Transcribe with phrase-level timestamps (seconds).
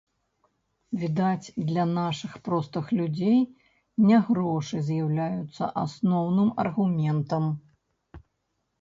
[1.01, 3.37] Відаць, для нашых простых людзей
[4.09, 7.43] не грошы з'яўляюцца асноўным аргументам!